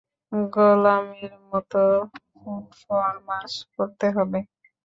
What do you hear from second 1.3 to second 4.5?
মতো ফুটফরমাশ করতে হবে।